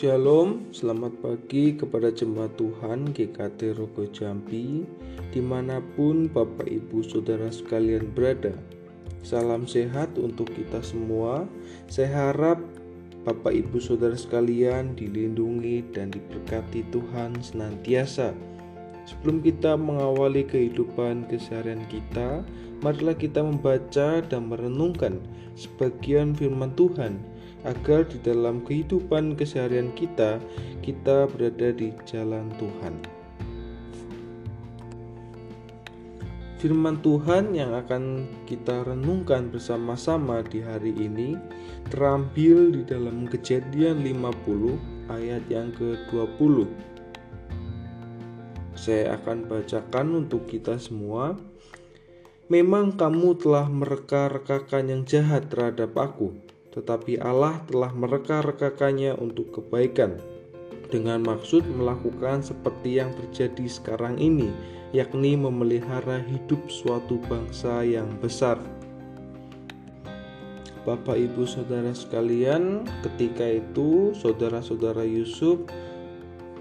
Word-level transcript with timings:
Shalom, 0.00 0.72
selamat 0.72 1.12
pagi 1.20 1.76
kepada 1.76 2.08
jemaat 2.08 2.56
Tuhan 2.56 3.12
GKT 3.12 3.76
Rogo 3.76 4.08
Jambi 4.08 4.88
Di 5.28 5.44
mana 5.44 5.84
pun 5.92 6.24
Bapak 6.24 6.64
Ibu 6.72 7.04
Saudara 7.04 7.52
sekalian 7.52 8.08
berada. 8.08 8.56
Salam 9.20 9.68
sehat 9.68 10.16
untuk 10.16 10.56
kita 10.56 10.80
semua. 10.80 11.44
Saya 11.92 12.32
harap 12.32 12.64
Bapak 13.28 13.52
Ibu 13.52 13.76
Saudara 13.76 14.16
sekalian 14.16 14.96
dilindungi 14.96 15.84
dan 15.92 16.08
diberkati 16.16 16.80
Tuhan 16.88 17.36
senantiasa. 17.44 18.32
Sebelum 19.04 19.44
kita 19.44 19.76
mengawali 19.76 20.48
kehidupan 20.48 21.28
keseharian 21.28 21.84
kita 21.92 22.40
Marilah 22.80 23.12
kita 23.12 23.44
membaca 23.44 24.24
dan 24.24 24.48
merenungkan 24.48 25.20
sebagian 25.52 26.32
firman 26.32 26.72
Tuhan 26.72 27.20
agar 27.64 28.08
di 28.08 28.18
dalam 28.24 28.64
kehidupan 28.64 29.36
keseharian 29.36 29.92
kita 29.92 30.40
kita 30.80 31.28
berada 31.28 31.72
di 31.74 31.92
jalan 32.08 32.48
Tuhan. 32.56 33.20
Firman 36.60 37.00
Tuhan 37.00 37.56
yang 37.56 37.72
akan 37.72 38.28
kita 38.44 38.84
renungkan 38.84 39.48
bersama-sama 39.48 40.44
di 40.44 40.60
hari 40.60 40.92
ini 40.92 41.32
terambil 41.88 42.76
di 42.76 42.84
dalam 42.84 43.24
Kejadian 43.24 44.04
50 44.04 45.08
ayat 45.08 45.40
yang 45.48 45.72
ke-20. 45.72 46.68
Saya 48.76 49.16
akan 49.16 49.48
bacakan 49.48 50.20
untuk 50.20 50.44
kita 50.52 50.76
semua. 50.76 51.32
Memang 52.52 52.92
kamu 52.92 53.40
telah 53.40 53.64
mereka-rekakan 53.64 54.84
yang 54.92 55.02
jahat 55.08 55.48
terhadap 55.48 55.96
aku, 55.96 56.36
tetapi 56.70 57.18
Allah 57.18 57.58
telah 57.66 57.90
mereka-rekakannya 57.90 59.18
untuk 59.18 59.58
kebaikan 59.58 60.22
dengan 60.90 61.22
maksud 61.22 61.62
melakukan 61.70 62.42
seperti 62.42 62.98
yang 62.98 63.14
terjadi 63.14 63.66
sekarang 63.70 64.18
ini, 64.18 64.50
yakni 64.90 65.38
memelihara 65.38 66.18
hidup 66.26 66.58
suatu 66.66 67.22
bangsa 67.30 67.86
yang 67.86 68.10
besar. 68.18 68.58
Bapak, 70.82 71.14
ibu, 71.14 71.46
saudara 71.46 71.94
sekalian, 71.94 72.82
ketika 73.06 73.46
itu 73.46 74.10
saudara-saudara 74.18 75.06
Yusuf 75.06 75.62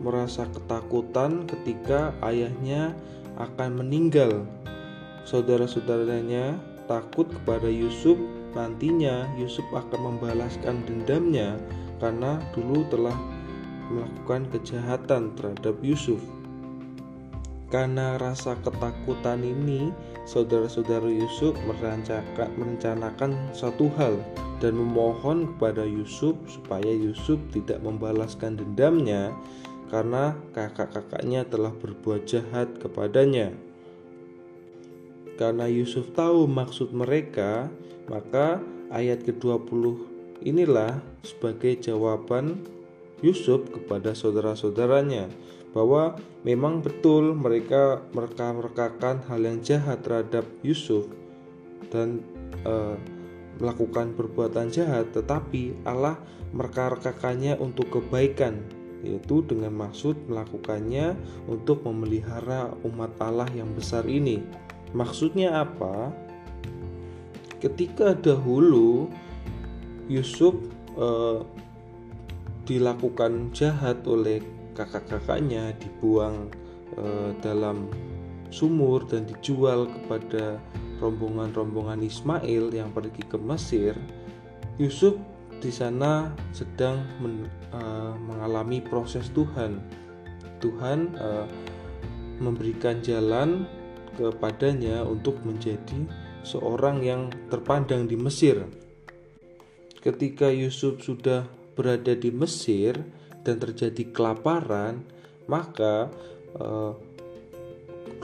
merasa 0.00 0.48
ketakutan 0.50 1.44
ketika 1.44 2.16
ayahnya 2.24 2.96
akan 3.36 3.84
meninggal. 3.84 4.46
Saudara-saudaranya 5.28 6.56
takut 6.86 7.26
kepada 7.26 7.66
Yusuf 7.66 8.16
nantinya 8.54 9.28
Yusuf 9.36 9.66
akan 9.74 10.16
membalaskan 10.16 10.86
dendamnya 10.86 11.58
karena 11.98 12.38
dulu 12.54 12.86
telah 12.88 13.14
melakukan 13.90 14.48
kejahatan 14.54 15.34
terhadap 15.36 15.76
Yusuf. 15.84 16.22
Karena 17.68 18.14
rasa 18.22 18.54
ketakutan 18.62 19.42
ini, 19.42 19.90
saudara-saudara 20.30 21.10
Yusuf 21.10 21.58
merencanakan, 21.66 22.48
merencanakan 22.54 23.30
satu 23.50 23.90
hal 23.98 24.14
dan 24.62 24.78
memohon 24.78 25.50
kepada 25.56 25.82
Yusuf 25.82 26.38
supaya 26.46 26.86
Yusuf 26.86 27.42
tidak 27.50 27.82
membalaskan 27.82 28.54
dendamnya 28.54 29.34
karena 29.90 30.38
kakak-kakaknya 30.54 31.42
telah 31.50 31.74
berbuat 31.74 32.30
jahat 32.30 32.70
kepadanya. 32.78 33.50
Karena 35.34 35.66
Yusuf 35.66 36.14
tahu 36.14 36.46
maksud 36.46 36.94
mereka, 36.94 37.66
maka 38.06 38.62
ayat 38.94 39.26
ke-20 39.26 39.98
inilah 40.46 41.02
sebagai 41.26 41.74
jawaban 41.80 42.62
Yusuf 43.24 43.66
kepada 43.72 44.12
saudara-saudaranya 44.12 45.26
bahwa 45.74 46.14
memang 46.46 46.84
betul 46.84 47.34
mereka 47.34 48.04
mereka-merekakan 48.14 49.26
hal 49.26 49.40
yang 49.42 49.58
jahat 49.64 50.04
terhadap 50.06 50.46
Yusuf 50.62 51.10
dan 51.90 52.22
e, 52.62 52.94
melakukan 53.58 54.14
perbuatan 54.14 54.70
jahat 54.70 55.10
tetapi 55.10 55.82
Allah 55.82 56.14
mereka-rekakannya 56.54 57.58
untuk 57.58 57.90
kebaikan 57.90 58.62
yaitu 59.02 59.44
dengan 59.44 59.74
maksud 59.74 60.16
melakukannya 60.30 61.12
untuk 61.50 61.84
memelihara 61.84 62.72
umat 62.88 63.12
Allah 63.20 63.50
yang 63.52 63.68
besar 63.76 64.08
ini. 64.08 64.40
Maksudnya 64.94 65.66
apa? 65.66 66.14
ketika 67.64 68.12
dahulu 68.12 69.08
Yusuf 70.04 70.52
eh, 71.00 71.40
dilakukan 72.68 73.56
jahat 73.56 74.04
oleh 74.04 74.44
kakak-kakaknya 74.76 75.72
dibuang 75.80 76.52
eh, 77.00 77.32
dalam 77.40 77.88
sumur 78.52 79.08
dan 79.08 79.24
dijual 79.24 79.88
kepada 79.88 80.60
rombongan-rombongan 81.00 82.04
Ismail 82.04 82.68
yang 82.68 82.92
pergi 82.92 83.24
ke 83.24 83.40
Mesir 83.40 83.96
Yusuf 84.76 85.16
di 85.62 85.70
sana 85.70 86.34
sedang 86.50 87.00
men, 87.22 87.46
uh, 87.72 88.12
mengalami 88.20 88.84
proses 88.84 89.30
Tuhan. 89.32 89.80
Tuhan 90.58 91.14
uh, 91.14 91.46
memberikan 92.42 92.98
jalan 93.00 93.64
kepadanya 94.14 95.02
untuk 95.04 95.42
menjadi 95.42 96.06
seorang 96.46 97.02
yang 97.02 97.22
terpandang 97.50 98.06
di 98.06 98.14
Mesir. 98.14 98.64
Ketika 100.04 100.52
Yusuf 100.52 101.00
sudah 101.00 101.48
berada 101.74 102.12
di 102.12 102.28
Mesir 102.28 103.00
dan 103.42 103.56
terjadi 103.56 104.12
kelaparan, 104.12 105.04
maka 105.48 106.12
eh, 106.56 106.92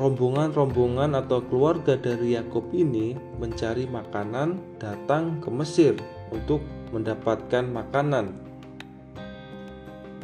rombongan-rombongan 0.00 1.12
atau 1.12 1.45
keluarga 1.45 1.97
dari 1.97 2.33
Yakub 2.33 2.73
ini 2.73 3.12
mencari 3.37 3.84
makanan 3.84 4.81
datang 4.81 5.45
ke 5.45 5.49
Mesir 5.53 5.95
untuk 6.33 6.65
mendapatkan 6.93 7.69
makanan. 7.69 8.50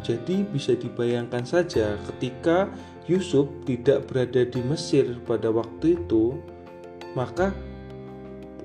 Jadi 0.04 0.44
bisa 0.44 0.76
dibayangkan 0.76 1.44
saja 1.44 1.96
ketika 2.12 2.68
Yusuf 3.06 3.46
tidak 3.64 4.10
berada 4.10 4.42
di 4.44 4.60
Mesir 4.66 5.16
pada 5.24 5.48
waktu 5.48 5.96
itu, 5.96 6.36
maka 7.14 7.54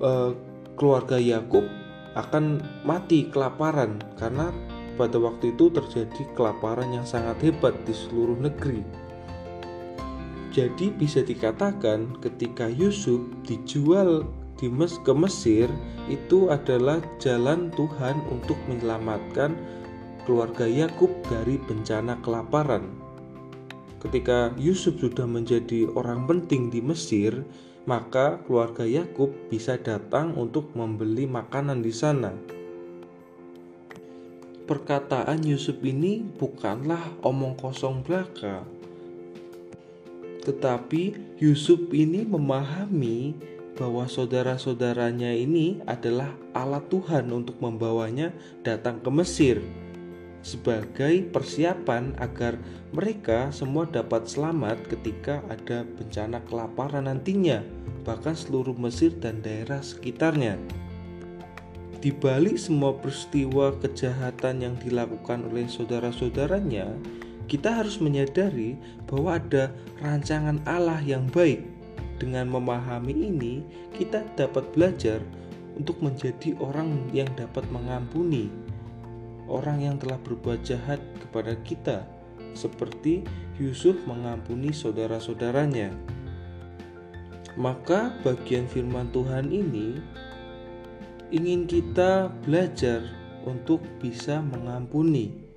uh, 0.01 0.33
keluarga 0.75 1.21
Yakub 1.21 1.63
akan 2.17 2.59
mati 2.83 3.31
kelaparan 3.31 4.01
karena 4.19 4.51
pada 4.99 5.15
waktu 5.15 5.55
itu 5.55 5.71
terjadi 5.71 6.27
kelaparan 6.35 6.91
yang 6.91 7.07
sangat 7.07 7.39
hebat 7.39 7.73
di 7.87 7.95
seluruh 7.95 8.35
negeri. 8.35 8.83
Jadi 10.51 10.91
bisa 10.91 11.23
dikatakan 11.23 12.19
ketika 12.19 12.67
Yusuf 12.67 13.23
dijual 13.47 14.27
di 14.59 14.67
Mes 14.67 14.99
ke 14.99 15.15
Mesir 15.15 15.71
itu 16.11 16.51
adalah 16.51 16.99
jalan 17.23 17.71
Tuhan 17.71 18.19
untuk 18.27 18.59
menyelamatkan 18.67 19.55
keluarga 20.25 20.69
Yakub 20.69 21.09
dari 21.27 21.57
bencana 21.57 22.19
kelaparan. 22.21 22.85
Ketika 24.01 24.49
Yusuf 24.57 24.97
sudah 24.97 25.29
menjadi 25.29 25.85
orang 25.93 26.25
penting 26.25 26.73
di 26.73 26.81
Mesir, 26.81 27.45
maka 27.85 28.41
keluarga 28.45 28.85
Yakub 28.85 29.29
bisa 29.49 29.77
datang 29.77 30.33
untuk 30.37 30.73
membeli 30.73 31.29
makanan 31.29 31.81
di 31.85 31.93
sana. 31.93 32.33
Perkataan 34.65 35.41
Yusuf 35.45 35.77
ini 35.85 36.23
bukanlah 36.23 37.01
omong 37.25 37.59
kosong 37.59 38.05
belaka, 38.05 38.63
tetapi 40.47 41.35
Yusuf 41.37 41.91
ini 41.91 42.23
memahami 42.23 43.35
bahwa 43.75 44.05
saudara-saudaranya 44.05 45.33
ini 45.33 45.81
adalah 45.89 46.31
alat 46.53 46.85
Tuhan 46.87 47.33
untuk 47.33 47.57
membawanya 47.59 48.31
datang 48.61 49.01
ke 49.01 49.09
Mesir 49.09 49.59
sebagai 50.41 51.29
persiapan 51.29 52.17
agar 52.17 52.57
mereka 52.91 53.53
semua 53.53 53.85
dapat 53.85 54.25
selamat 54.25 54.89
ketika 54.89 55.39
ada 55.47 55.85
bencana 55.85 56.41
kelaparan 56.49 57.05
nantinya, 57.05 57.61
bahkan 58.01 58.33
seluruh 58.33 58.75
Mesir 58.75 59.13
dan 59.21 59.39
daerah 59.45 59.79
sekitarnya. 59.79 60.57
Di 62.01 62.09
balik 62.09 62.57
semua 62.57 62.97
peristiwa 62.97 63.77
kejahatan 63.77 64.65
yang 64.65 64.75
dilakukan 64.81 65.45
oleh 65.45 65.69
saudara-saudaranya, 65.69 66.89
kita 67.45 67.69
harus 67.69 68.01
menyadari 68.01 68.73
bahwa 69.05 69.37
ada 69.37 69.69
rancangan 70.01 70.57
Allah 70.65 70.97
yang 71.05 71.29
baik. 71.29 71.61
Dengan 72.17 72.49
memahami 72.49 73.13
ini, 73.13 73.61
kita 73.93 74.25
dapat 74.33 74.65
belajar 74.73 75.21
untuk 75.77 76.01
menjadi 76.01 76.57
orang 76.57 77.09
yang 77.13 77.29
dapat 77.37 77.65
mengampuni, 77.69 78.49
orang 79.51 79.83
yang 79.83 79.99
telah 79.99 80.15
berbuat 80.23 80.63
jahat 80.63 81.03
kepada 81.19 81.59
kita, 81.67 82.07
seperti 82.55 83.27
Yusuf 83.59 83.99
mengampuni 84.07 84.71
saudara-saudaranya. 84.71 85.91
Maka, 87.59 88.15
bagian 88.23 88.63
firman 88.71 89.11
Tuhan 89.11 89.51
ini 89.51 89.99
ingin 91.35 91.67
kita 91.67 92.31
belajar 92.47 93.03
untuk 93.43 93.83
bisa 93.99 94.39
mengampuni. 94.39 95.51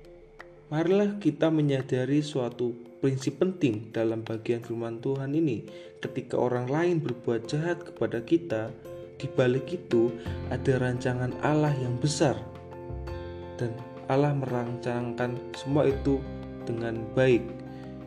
marilah 0.65 1.21
kita 1.21 1.53
menyadari 1.53 2.25
suatu 2.25 2.73
prinsip 2.97 3.37
penting 3.37 3.93
dalam 3.93 4.25
bagian 4.25 4.65
firman 4.65 4.97
Tuhan 4.97 5.37
ini. 5.37 5.61
Ketika 6.01 6.41
orang 6.41 6.65
lain 6.65 6.97
berbuat 7.05 7.45
jahat 7.45 7.85
kepada 7.85 8.25
kita, 8.25 8.73
di 9.21 9.29
balik 9.29 9.69
itu 9.69 10.09
ada 10.49 10.81
rancangan 10.81 11.31
Allah 11.45 11.71
yang 11.77 11.95
besar. 12.01 12.54
Dan 13.55 13.71
Allah 14.11 14.35
merancangkan 14.37 15.39
semua 15.57 15.89
itu 15.89 16.21
dengan 16.67 17.01
baik 17.17 17.41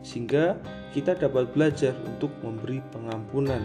sehingga 0.02 0.54
kita 0.94 1.18
dapat 1.18 1.50
belajar 1.52 1.92
untuk 2.06 2.30
memberi 2.40 2.80
pengampunan 2.94 3.60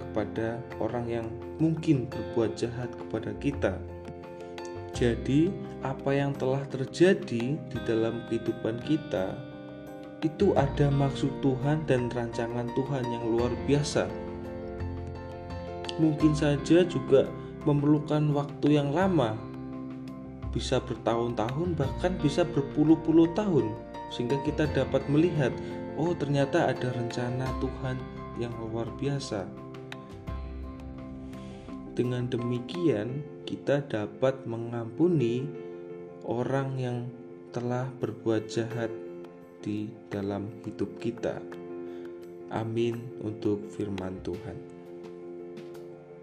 kepada 0.00 0.60
orang 0.78 1.06
yang 1.08 1.26
mungkin 1.58 2.08
berbuat 2.08 2.54
jahat 2.56 2.92
kepada 2.96 3.32
kita. 3.40 3.76
Jadi, 4.92 5.48
apa 5.80 6.12
yang 6.12 6.36
telah 6.36 6.62
terjadi 6.68 7.56
di 7.56 7.78
dalam 7.88 8.22
kehidupan 8.28 8.76
kita 8.84 9.34
itu 10.22 10.54
ada 10.54 10.86
maksud 10.92 11.32
Tuhan 11.42 11.82
dan 11.90 12.06
rancangan 12.12 12.70
Tuhan 12.76 13.04
yang 13.10 13.24
luar 13.26 13.50
biasa. 13.66 14.06
Mungkin 15.98 16.32
saja 16.36 16.86
juga 16.86 17.26
memerlukan 17.66 18.30
waktu 18.30 18.78
yang 18.78 18.94
lama, 18.94 19.34
bisa 20.52 20.78
bertahun-tahun, 20.78 21.74
bahkan 21.74 22.12
bisa 22.20 22.44
berpuluh-puluh 22.44 23.32
tahun, 23.32 23.72
sehingga 24.12 24.36
kita 24.44 24.68
dapat 24.70 25.02
melihat, 25.08 25.50
oh, 25.96 26.12
ternyata 26.12 26.68
ada 26.68 26.92
rencana 26.92 27.48
Tuhan 27.58 27.96
yang 28.36 28.52
luar 28.60 28.86
biasa. 29.00 29.48
Dengan 31.92 32.28
demikian, 32.28 33.24
kita 33.48 33.84
dapat 33.84 34.44
mengampuni 34.48 35.44
orang 36.24 36.76
yang 36.80 36.98
telah 37.52 37.88
berbuat 38.00 38.48
jahat 38.48 38.88
di 39.60 39.92
dalam 40.08 40.48
hidup 40.64 40.96
kita. 40.96 41.36
Amin 42.52 43.00
untuk 43.20 43.64
firman 43.72 44.20
Tuhan. 44.24 44.56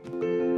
thank 0.10 0.24
you 0.24 0.49